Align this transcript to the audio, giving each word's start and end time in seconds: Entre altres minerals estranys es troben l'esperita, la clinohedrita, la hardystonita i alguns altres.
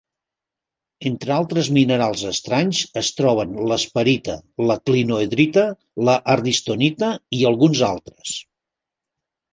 Entre 1.09 1.33
altres 1.35 1.67
minerals 1.75 2.23
estranys 2.31 2.79
es 3.03 3.11
troben 3.19 3.53
l'esperita, 3.73 4.39
la 4.71 4.79
clinohedrita, 4.91 5.67
la 6.09 6.19
hardystonita 6.35 7.11
i 7.43 7.47
alguns 7.51 7.83
altres. 7.93 8.37